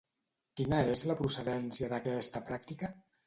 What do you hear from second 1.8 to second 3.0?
d'aquesta pràctica?